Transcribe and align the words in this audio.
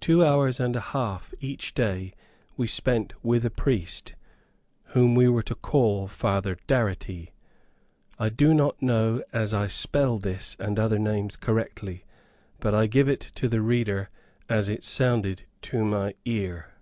Two 0.00 0.24
hours 0.24 0.58
and 0.58 0.74
a 0.74 0.80
half 0.96 1.34
each 1.38 1.74
day 1.74 2.14
we 2.56 2.66
spent 2.66 3.12
with 3.22 3.44
a 3.44 3.50
priest, 3.50 4.14
whom 4.96 5.14
we 5.14 5.28
were 5.28 5.42
taught 5.42 5.46
to 5.56 5.60
call 5.60 6.08
Father 6.08 6.56
Darity 6.66 7.32
(I 8.18 8.30
do 8.30 8.54
not 8.54 8.80
know 8.80 9.22
as 9.30 9.52
I 9.52 9.66
spell 9.66 10.18
this 10.18 10.56
and 10.58 10.78
other 10.78 10.98
names 10.98 11.36
correctly, 11.36 12.06
but 12.60 12.74
I 12.74 12.86
give 12.86 13.10
it 13.10 13.20
to 13.34 13.46
the 13.46 13.60
reader 13.60 14.08
as 14.48 14.70
it 14.70 14.82
sounded 14.84 15.42
to 15.60 15.84
my 15.84 16.14
ear). 16.24 16.72